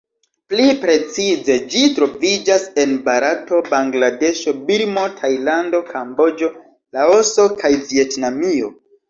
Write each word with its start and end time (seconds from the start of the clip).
Pli 0.51 0.63
precize 0.83 1.57
ĝi 1.73 1.83
troviĝas 1.97 2.65
en 2.83 2.95
Barato, 3.09 3.59
Bangladeŝo, 3.75 4.55
Birmo, 4.71 5.05
Tajlando, 5.21 5.83
Kamboĝo, 5.93 6.51
Laoso 6.99 7.47
kaj 7.63 7.73
Vjetnamio. 7.93 8.75